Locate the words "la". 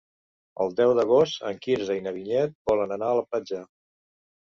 3.23-3.31